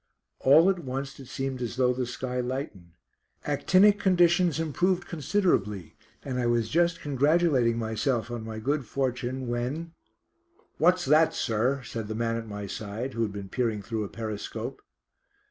All 0.39 0.67
at 0.67 0.79
once 0.79 1.19
it 1.19 1.27
seemed 1.27 1.61
as 1.61 1.75
though 1.75 1.93
the 1.93 2.07
sky 2.07 2.39
lightened. 2.39 2.93
Actinic 3.45 3.99
conditions 3.99 4.59
improved 4.59 5.07
considerably, 5.07 5.95
and 6.25 6.39
I 6.39 6.47
was 6.47 6.69
just 6.69 7.01
congratulating 7.01 7.77
myself 7.77 8.31
on 8.31 8.43
my 8.43 8.57
good 8.57 8.85
fortune 8.87 9.47
when 9.47 9.93
"What's 10.79 11.05
that, 11.05 11.35
sir?" 11.35 11.83
said 11.83 12.07
the 12.07 12.15
man 12.15 12.35
at 12.35 12.47
my 12.47 12.65
side, 12.65 13.13
who 13.13 13.21
had 13.21 13.31
been 13.31 13.49
peering 13.49 13.83
through 13.83 14.03
a 14.03 14.09
periscope. 14.09 14.81